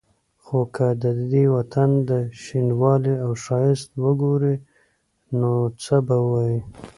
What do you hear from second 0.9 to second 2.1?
د دې وطن